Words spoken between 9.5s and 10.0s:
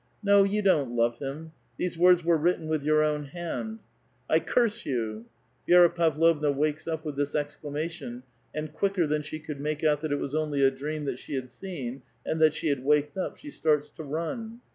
make